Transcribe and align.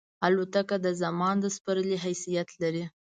الوتکه 0.25 0.77
د 0.85 0.87
زمان 1.01 1.35
د 1.41 1.45
سپرلۍ 1.55 1.97
حیثیت 2.05 2.49
لري. 2.61 2.83